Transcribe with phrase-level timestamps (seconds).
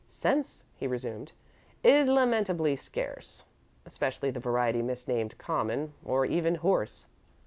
[0.09, 1.31] "Sense," he resumed,
[1.83, 3.45] "is lamentably scarce,
[3.85, 7.05] especially the variety misnamed common or even horse.